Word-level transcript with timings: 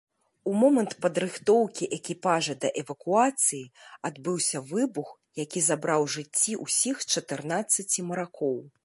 У 0.49 0.51
момант 0.61 0.93
падрыхтоўкі 1.05 1.89
экіпажа 1.97 2.55
да 2.63 2.71
эвакуацыі 2.81 3.61
адбыўся 4.09 4.63
выбух, 4.73 5.13
які 5.43 5.65
забраў 5.69 6.07
жыцці 6.15 6.59
ўсіх 6.65 7.07
чатырнаццаці 7.13 7.99
маракоў. 8.11 8.57